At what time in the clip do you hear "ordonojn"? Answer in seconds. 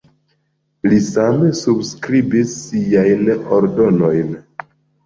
3.61-4.39